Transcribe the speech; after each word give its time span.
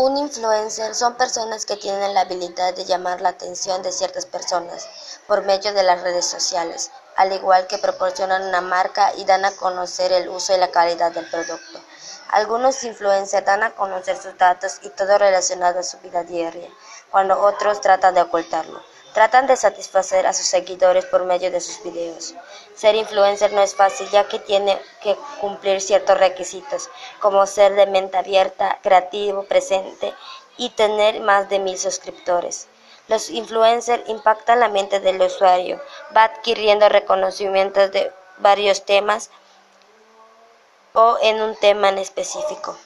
Un 0.00 0.16
influencer 0.16 0.94
son 0.94 1.16
personas 1.16 1.66
que 1.66 1.76
tienen 1.76 2.14
la 2.14 2.20
habilidad 2.20 2.72
de 2.72 2.84
llamar 2.84 3.20
la 3.20 3.30
atención 3.30 3.82
de 3.82 3.90
ciertas 3.90 4.26
personas 4.26 4.86
por 5.26 5.44
medio 5.44 5.74
de 5.74 5.82
las 5.82 6.00
redes 6.02 6.24
sociales, 6.24 6.92
al 7.16 7.32
igual 7.32 7.66
que 7.66 7.78
proporcionan 7.78 8.44
una 8.46 8.60
marca 8.60 9.12
y 9.16 9.24
dan 9.24 9.44
a 9.44 9.50
conocer 9.50 10.12
el 10.12 10.28
uso 10.28 10.54
y 10.54 10.58
la 10.58 10.70
calidad 10.70 11.10
del 11.10 11.28
producto. 11.28 11.80
Algunos 12.30 12.84
influencers 12.84 13.46
dan 13.46 13.62
a 13.62 13.70
conocer 13.70 14.16
sus 14.16 14.36
datos 14.36 14.80
y 14.82 14.90
todo 14.90 15.16
relacionado 15.16 15.80
a 15.80 15.82
su 15.82 15.98
vida 16.00 16.24
diaria, 16.24 16.68
cuando 17.10 17.40
otros 17.40 17.80
tratan 17.80 18.14
de 18.14 18.20
ocultarlo. 18.20 18.82
Tratan 19.14 19.46
de 19.46 19.56
satisfacer 19.56 20.26
a 20.26 20.34
sus 20.34 20.46
seguidores 20.46 21.06
por 21.06 21.24
medio 21.24 21.50
de 21.50 21.60
sus 21.60 21.82
videos. 21.82 22.34
Ser 22.76 22.94
influencer 22.96 23.52
no 23.54 23.62
es 23.62 23.74
fácil 23.74 24.08
ya 24.10 24.28
que 24.28 24.38
tiene 24.38 24.78
que 25.02 25.16
cumplir 25.40 25.80
ciertos 25.80 26.18
requisitos, 26.18 26.90
como 27.18 27.46
ser 27.46 27.74
de 27.74 27.86
mente 27.86 28.18
abierta, 28.18 28.78
creativo, 28.82 29.44
presente 29.44 30.14
y 30.58 30.68
tener 30.70 31.20
más 31.20 31.48
de 31.48 31.58
mil 31.58 31.78
suscriptores. 31.78 32.68
Los 33.08 33.30
influencers 33.30 34.06
impactan 34.06 34.60
la 34.60 34.68
mente 34.68 35.00
del 35.00 35.22
usuario, 35.22 35.80
va 36.14 36.24
adquiriendo 36.24 36.90
reconocimientos 36.90 37.90
de 37.90 38.12
varios 38.36 38.84
temas 38.84 39.30
o 40.94 41.18
en 41.22 41.40
un 41.40 41.54
tema 41.56 41.88
en 41.90 41.98
específico. 41.98 42.76